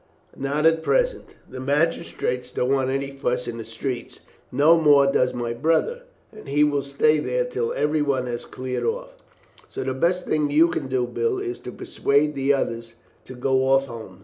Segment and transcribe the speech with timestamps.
[0.35, 1.35] "Not at present.
[1.47, 4.19] The magistrates don't want any fuss in the streets,
[4.51, 8.83] no more does my brother, and he will stay there till every one has cleared
[8.83, 9.13] off,
[9.69, 12.95] so the best thing you can do, Bill, is to persuade the others
[13.25, 14.19] to go off home.